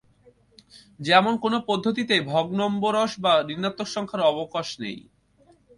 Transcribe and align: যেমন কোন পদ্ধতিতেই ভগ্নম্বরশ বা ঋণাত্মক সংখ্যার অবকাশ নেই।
যেমন 0.99 1.33
কোন 1.37 1.53
পদ্ধতিতেই 1.69 2.21
ভগ্নম্বরশ 2.31 3.11
বা 3.19 3.33
ঋণাত্মক 3.49 3.87
সংখ্যার 3.87 4.21
অবকাশ 4.31 4.67
নেই। 4.79 4.97